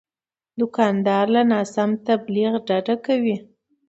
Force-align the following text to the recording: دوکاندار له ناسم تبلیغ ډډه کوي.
دوکاندار 0.59 1.25
له 1.35 1.41
ناسم 1.51 1.89
تبلیغ 2.07 2.51
ډډه 2.67 2.95
کوي. 3.05 3.37